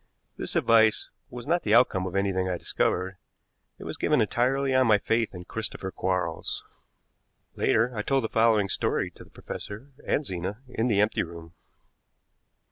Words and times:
This 0.35 0.55
advice 0.55 1.11
was 1.29 1.45
not 1.47 1.61
the 1.61 1.75
outcome 1.75 2.07
of 2.07 2.15
anything 2.15 2.49
I 2.49 2.57
discovered; 2.57 3.17
it 3.77 3.83
was 3.83 3.97
given 3.97 4.19
entirely 4.19 4.73
on 4.73 4.87
my 4.87 4.97
faith 4.97 5.35
in 5.35 5.45
Christopher 5.45 5.91
Quarles. 5.91 6.63
Later 7.55 7.95
I 7.95 8.01
told 8.01 8.23
the 8.23 8.27
following 8.29 8.67
story 8.67 9.11
to 9.11 9.23
the 9.23 9.29
professor 9.29 9.91
and 10.03 10.25
Zena 10.25 10.57
in 10.67 10.87
the 10.87 10.99
empty 11.01 11.21
room. 11.21 11.53